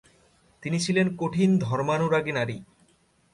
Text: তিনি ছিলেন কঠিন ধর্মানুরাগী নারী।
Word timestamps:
তিনি 0.63 0.77
ছিলেন 0.79 1.07
কঠিন 1.17 1.49
ধর্মানুরাগী 1.59 2.31
নারী। 2.31 2.57